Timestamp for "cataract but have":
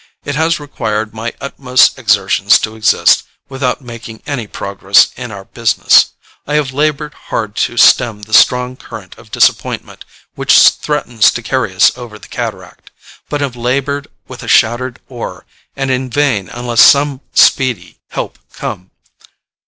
12.29-13.55